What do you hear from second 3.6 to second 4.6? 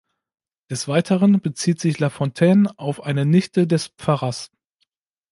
des Pfarrers.